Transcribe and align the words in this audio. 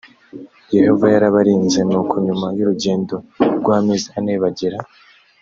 yehova 0.75 1.05
yarabarinze 1.13 1.79
nuko 1.89 2.13
nyuma 2.25 2.47
y 2.57 2.59
urugendo 2.63 3.15
rw 3.59 3.67
amezi 3.77 4.07
ane 4.17 4.35
bagera 4.43 4.77